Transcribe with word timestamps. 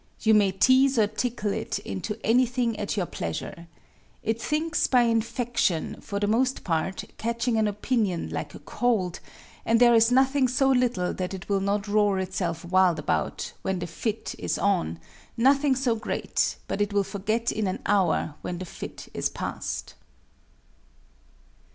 You 0.21 0.33
may 0.33 0.51
tease 0.51 0.97
or 0.97 1.05
tickle 1.05 1.53
it 1.53 1.77
into 1.77 2.17
anything 2.25 2.75
at 2.79 2.97
your 2.97 3.05
pleasure. 3.05 3.67
It 4.23 4.41
thinks 4.41 4.87
by 4.87 5.03
infection, 5.03 6.01
for 6.01 6.19
the 6.19 6.25
most 6.25 6.63
part, 6.63 7.03
catching 7.19 7.55
an 7.57 7.67
opinion 7.67 8.31
like 8.31 8.55
a 8.55 8.59
cold, 8.61 9.19
and 9.63 9.79
there 9.79 9.93
is 9.93 10.11
nothing 10.11 10.47
so 10.47 10.69
little 10.69 11.13
that 11.13 11.35
it 11.35 11.47
will 11.49 11.59
not 11.61 11.87
roar 11.87 12.17
itself 12.17 12.65
wild 12.65 12.97
about, 12.97 13.53
when 13.61 13.77
the 13.77 13.85
fit 13.85 14.33
is 14.39 14.57
on, 14.57 14.97
nothing 15.37 15.75
so 15.75 15.95
great 15.95 16.55
but 16.67 16.81
it 16.81 16.93
will 16.93 17.03
forget 17.03 17.51
in 17.51 17.67
an 17.67 17.77
hour 17.85 18.33
when 18.41 18.57
the 18.57 18.65
fit 18.65 19.07
is 19.13 19.29
past." 19.29 19.93